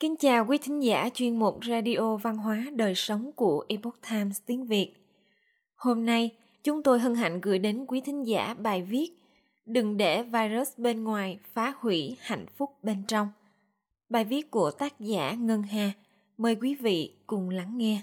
[0.00, 4.40] Kính chào quý thính giả chuyên mục Radio Văn hóa Đời Sống của Epoch Times
[4.46, 4.92] tiếng Việt.
[5.74, 6.30] Hôm nay,
[6.64, 9.10] chúng tôi hân hạnh gửi đến quý thính giả bài viết
[9.66, 13.28] Đừng để virus bên ngoài phá hủy hạnh phúc bên trong.
[14.08, 15.92] Bài viết của tác giả Ngân Hà.
[16.36, 18.00] Mời quý vị cùng lắng nghe.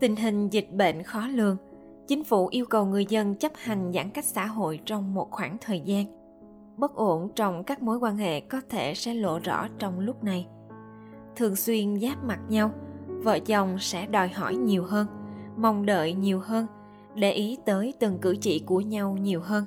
[0.00, 1.56] Tình hình dịch bệnh khó lường,
[2.08, 5.56] chính phủ yêu cầu người dân chấp hành giãn cách xã hội trong một khoảng
[5.60, 6.06] thời gian–
[6.80, 10.46] bất ổn trong các mối quan hệ có thể sẽ lộ rõ trong lúc này.
[11.36, 12.70] Thường xuyên giáp mặt nhau,
[13.06, 15.06] vợ chồng sẽ đòi hỏi nhiều hơn,
[15.56, 16.66] mong đợi nhiều hơn,
[17.14, 19.64] để ý tới từng cử chỉ của nhau nhiều hơn.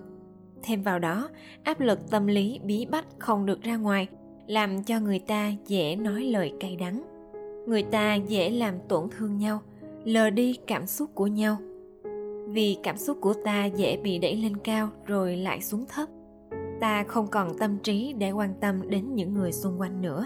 [0.63, 1.29] Thêm vào đó,
[1.63, 4.07] áp lực tâm lý bí bách không được ra ngoài,
[4.47, 7.03] làm cho người ta dễ nói lời cay đắng.
[7.67, 9.61] Người ta dễ làm tổn thương nhau,
[10.03, 11.57] lờ đi cảm xúc của nhau.
[12.47, 16.09] Vì cảm xúc của ta dễ bị đẩy lên cao rồi lại xuống thấp
[16.83, 20.25] ta không còn tâm trí để quan tâm đến những người xung quanh nữa.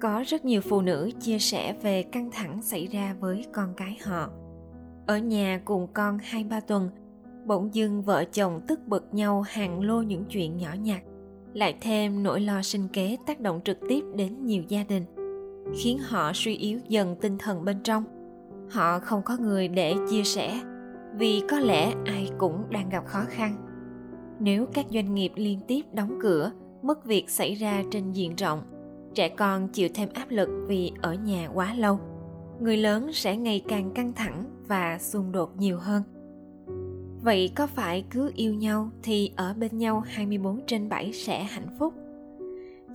[0.00, 3.98] Có rất nhiều phụ nữ chia sẻ về căng thẳng xảy ra với con cái
[4.04, 4.30] họ.
[5.06, 6.90] Ở nhà cùng con hai ba tuần,
[7.46, 11.02] bỗng dưng vợ chồng tức bực nhau hàng lô những chuyện nhỏ nhặt,
[11.54, 15.04] lại thêm nỗi lo sinh kế tác động trực tiếp đến nhiều gia đình,
[15.78, 18.04] khiến họ suy yếu dần tinh thần bên trong.
[18.70, 20.60] Họ không có người để chia sẻ
[21.14, 23.65] vì có lẽ ai cũng đang gặp khó khăn
[24.40, 28.62] nếu các doanh nghiệp liên tiếp đóng cửa, mất việc xảy ra trên diện rộng,
[29.14, 31.98] trẻ con chịu thêm áp lực vì ở nhà quá lâu
[32.60, 36.02] người lớn sẽ ngày càng căng thẳng và xung đột nhiều hơn
[37.26, 41.76] vậy có phải cứ yêu nhau thì ở bên nhau 24 trên 7 sẽ hạnh
[41.78, 41.94] phúc?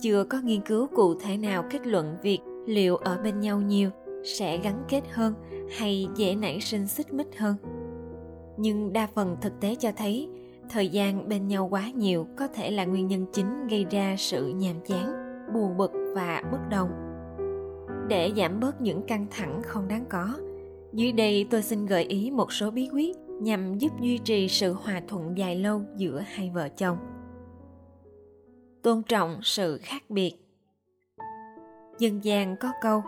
[0.00, 3.90] Chưa có nghiên cứu cụ thể nào kết luận việc liệu ở bên nhau nhiều
[4.24, 5.34] sẽ gắn kết hơn
[5.78, 7.56] hay dễ nảy sinh xích mích hơn.
[8.56, 10.28] Nhưng đa phần thực tế cho thấy
[10.68, 14.48] thời gian bên nhau quá nhiều có thể là nguyên nhân chính gây ra sự
[14.48, 15.12] nhàm chán,
[15.54, 16.90] buồn bực và bất đồng.
[18.08, 20.38] Để giảm bớt những căng thẳng không đáng có,
[20.92, 24.72] dưới đây tôi xin gợi ý một số bí quyết nhằm giúp duy trì sự
[24.72, 26.98] hòa thuận dài lâu giữa hai vợ chồng.
[28.82, 30.32] Tôn trọng sự khác biệt.
[31.98, 33.02] Dân gian có câu,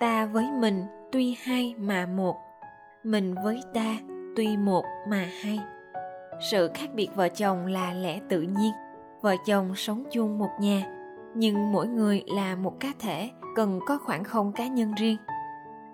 [0.00, 0.82] ta với mình
[1.12, 2.36] tuy hai mà một,
[3.04, 3.98] mình với ta
[4.36, 5.60] tuy một mà hai
[6.40, 8.72] sự khác biệt vợ chồng là lẽ tự nhiên.
[9.22, 10.86] Vợ chồng sống chung một nhà,
[11.34, 15.16] nhưng mỗi người là một cá thể, cần có khoảng không cá nhân riêng.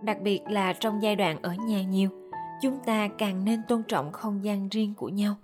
[0.02, 2.08] Đặc biệt là trong giai đoạn ở nhà nhiều,
[2.62, 5.34] chúng ta càng nên tôn trọng không gian riêng của nhau.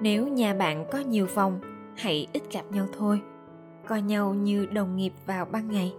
[0.00, 1.60] Nếu nhà bạn có nhiều phòng,
[1.96, 3.20] hãy ít gặp nhau thôi.
[3.86, 5.94] Coi nhau như đồng nghiệp vào ban ngày.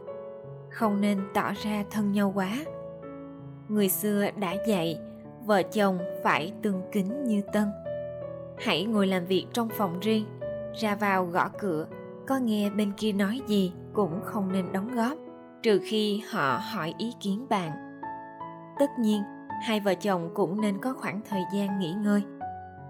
[0.72, 2.52] Không nên tỏ ra thân nhau quá.
[3.68, 5.00] Người xưa đã dạy
[5.46, 7.72] vợ chồng phải tương kính như tân.
[8.58, 10.26] Hãy ngồi làm việc trong phòng riêng,
[10.74, 11.86] ra vào gõ cửa,
[12.28, 15.18] có nghe bên kia nói gì cũng không nên đóng góp,
[15.64, 17.72] trừ khi họ hỏi ý kiến bạn.
[18.80, 19.24] Tất nhiên,
[19.64, 22.22] hai vợ chồng cũng nên có khoảng thời gian nghỉ ngơi.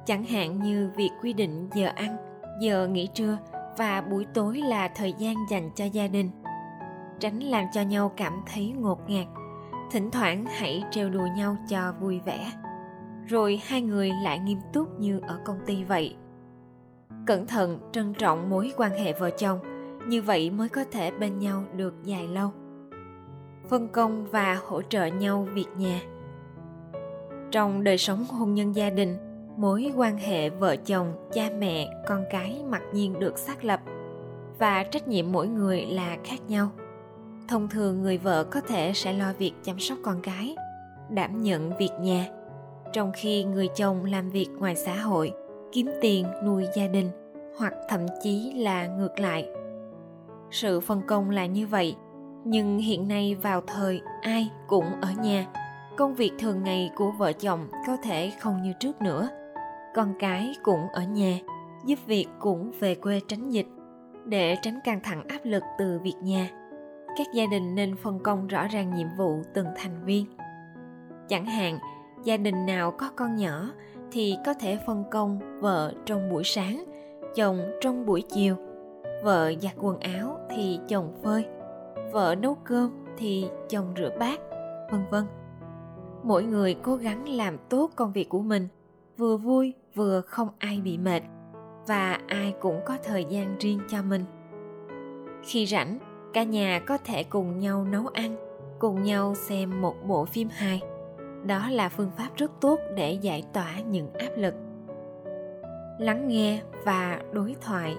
[0.06, 2.18] Chẳng hạn như việc quy định giờ ăn,
[2.62, 3.38] giờ nghỉ trưa
[3.78, 6.30] và buổi tối là thời gian dành cho gia đình.
[7.20, 9.28] Tránh làm cho nhau cảm thấy ngột ngạt
[9.92, 12.52] thỉnh thoảng hãy trêu đùa nhau cho vui vẻ.
[13.28, 16.16] Rồi hai người lại nghiêm túc như ở công ty vậy.
[17.26, 19.60] Cẩn thận, trân trọng mối quan hệ vợ chồng,
[20.08, 22.52] như vậy mới có thể bên nhau được dài lâu.
[23.70, 26.02] Phân công và hỗ trợ nhau việc nhà.
[27.52, 29.18] Trong đời sống hôn nhân gia đình,
[29.58, 33.80] mối quan hệ vợ chồng, cha mẹ, con cái mặc nhiên được xác lập
[34.60, 36.70] và trách nhiệm mỗi người là khác nhau
[37.50, 40.56] thông thường người vợ có thể sẽ lo việc chăm sóc con cái
[41.10, 42.28] đảm nhận việc nhà.
[42.94, 45.32] Trong khi người chồng làm việc ngoài xã hội,
[45.72, 47.10] kiếm tiền nuôi gia đình,
[47.58, 49.50] hoặc thậm chí là ngược lại.
[50.52, 51.96] Sự phân công là như vậy,
[52.46, 55.48] nhưng hiện nay vào thời ai cũng ở nhà,
[55.98, 59.30] công việc thường ngày của vợ chồng có thể không như trước nữa.
[59.96, 61.40] Con cái cũng ở nhà,
[61.86, 63.68] giúp việc cũng về quê tránh dịch,
[64.26, 66.50] để tránh căng thẳng áp lực từ việc nhà
[67.20, 70.26] các gia đình nên phân công rõ ràng nhiệm vụ từng thành viên.
[71.28, 71.80] Chẳng hạn,
[72.24, 73.70] gia đình nào có con nhỏ
[74.12, 76.86] thì có thể phân công vợ trong buổi sáng,
[77.36, 78.56] chồng trong buổi chiều.
[79.24, 81.46] Vợ giặt quần áo thì chồng phơi,
[82.12, 84.40] vợ nấu cơm thì chồng rửa bát,
[84.92, 85.24] vân vân.
[86.24, 88.68] Mỗi người cố gắng làm tốt công việc của mình,
[89.18, 91.22] vừa vui vừa không ai bị mệt
[91.88, 94.26] và ai cũng có thời gian riêng cho mình.
[95.44, 96.00] Khi rảnh
[96.34, 98.36] cả nhà có thể cùng nhau nấu ăn,
[98.80, 100.82] cùng nhau xem một bộ phim hài.
[101.46, 104.54] Đó là phương pháp rất tốt để giải tỏa những áp lực.
[106.00, 107.96] Lắng nghe và đối thoại.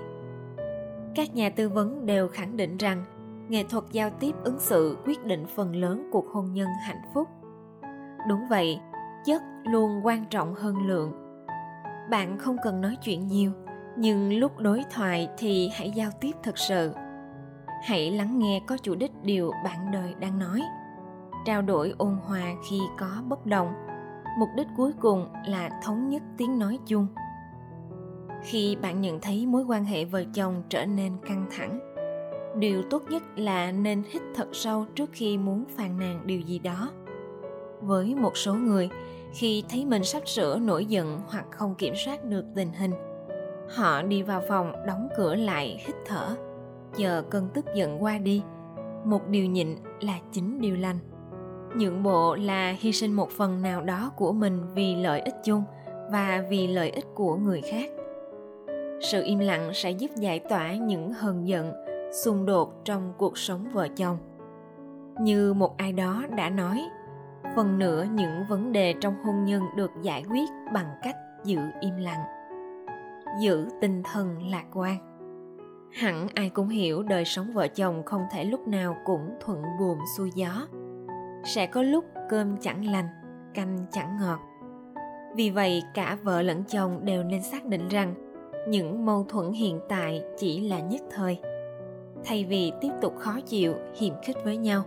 [1.14, 3.04] Các nhà tư vấn đều khẳng định rằng
[3.48, 7.28] nghệ thuật giao tiếp ứng xử quyết định phần lớn cuộc hôn nhân hạnh phúc.
[8.28, 8.80] Đúng vậy,
[9.24, 11.12] chất luôn quan trọng hơn lượng.
[12.10, 13.52] Bạn không cần nói chuyện nhiều,
[13.96, 16.92] nhưng lúc đối thoại thì hãy giao tiếp thật sự
[17.82, 20.62] hãy lắng nghe có chủ đích điều bạn đời đang nói.
[21.46, 23.72] Trao đổi ôn hòa khi có bất đồng.
[24.38, 27.06] Mục đích cuối cùng là thống nhất tiếng nói chung.
[28.42, 31.80] Khi bạn nhận thấy mối quan hệ vợ chồng trở nên căng thẳng,
[32.58, 36.58] điều tốt nhất là nên hít thật sâu trước khi muốn phàn nàn điều gì
[36.58, 36.90] đó.
[37.80, 38.90] Với một số người,
[39.32, 42.92] khi thấy mình sắp sửa nổi giận hoặc không kiểm soát được tình hình,
[43.76, 46.36] họ đi vào phòng đóng cửa lại hít thở
[46.96, 48.42] chờ cơn tức giận qua đi.
[49.04, 50.98] Một điều nhịn là chính điều lành.
[51.76, 55.64] Nhượng bộ là hy sinh một phần nào đó của mình vì lợi ích chung
[56.12, 57.90] và vì lợi ích của người khác.
[59.00, 61.72] Sự im lặng sẽ giúp giải tỏa những hờn giận,
[62.12, 64.18] xung đột trong cuộc sống vợ chồng.
[65.20, 66.82] Như một ai đó đã nói,
[67.56, 71.96] phần nửa những vấn đề trong hôn nhân được giải quyết bằng cách giữ im
[71.96, 72.24] lặng.
[73.40, 75.09] Giữ tinh thần lạc quan
[75.92, 79.98] hẳn ai cũng hiểu đời sống vợ chồng không thể lúc nào cũng thuận buồm
[80.16, 80.66] xuôi gió.
[81.44, 83.06] Sẽ có lúc cơm chẳng lành,
[83.54, 84.38] canh chẳng ngọt.
[85.36, 88.14] Vì vậy, cả vợ lẫn chồng đều nên xác định rằng
[88.68, 91.40] những mâu thuẫn hiện tại chỉ là nhất thời.
[92.24, 94.82] Thay vì tiếp tục khó chịu, hiềm khích với nhau,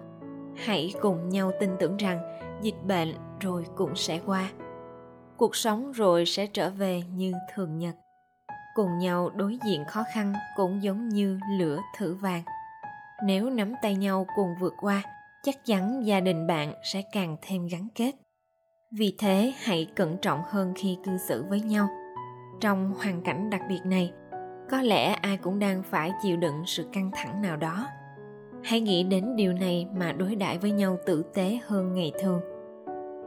[0.55, 2.19] hãy cùng nhau tin tưởng rằng
[2.61, 4.51] dịch bệnh rồi cũng sẽ qua.
[5.37, 7.95] Cuộc sống rồi sẽ trở về như thường nhật
[8.75, 12.43] cùng nhau đối diện khó khăn cũng giống như lửa thử vàng.
[13.25, 15.01] Nếu nắm tay nhau cùng vượt qua,
[15.43, 18.11] chắc chắn gia đình bạn sẽ càng thêm gắn kết.
[18.91, 21.87] Vì thế, hãy cẩn trọng hơn khi cư xử với nhau.
[22.61, 24.11] Trong hoàn cảnh đặc biệt này,
[24.69, 27.87] có lẽ ai cũng đang phải chịu đựng sự căng thẳng nào đó.
[28.63, 32.41] Hãy nghĩ đến điều này mà đối đãi với nhau tử tế hơn ngày thường.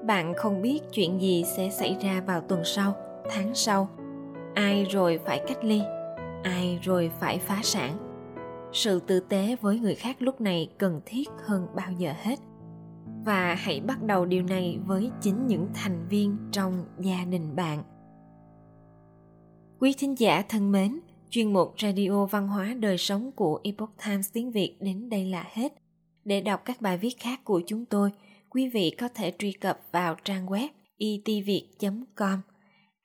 [0.06, 2.94] Bạn không biết chuyện gì sẽ xảy ra vào tuần sau,
[3.31, 3.88] tháng sau
[4.56, 5.80] ai rồi phải cách ly?
[6.42, 7.98] Ai rồi phải phá sản?
[8.72, 12.38] Sự tử tế với người khác lúc này cần thiết hơn bao giờ hết.
[13.24, 17.82] Và hãy bắt đầu điều này với chính những thành viên trong gia đình bạn.
[19.80, 21.00] Quý thính giả thân mến,
[21.30, 25.44] chuyên mục radio văn hóa đời sống của epoch times tiếng việt đến đây là
[25.52, 25.72] hết.
[26.24, 28.10] Để đọc các bài viết khác của chúng tôi,
[28.50, 32.40] quý vị có thể truy cập vào trang web itviet e com